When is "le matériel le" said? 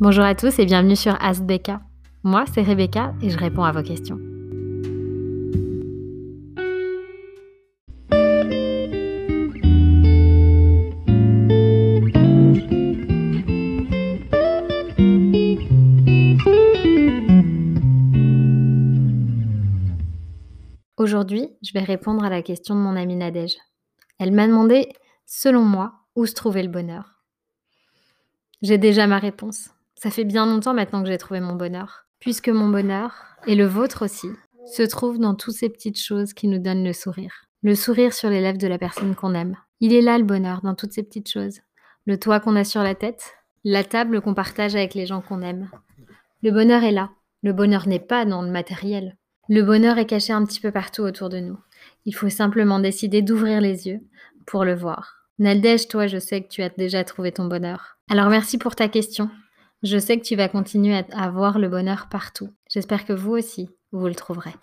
48.42-49.62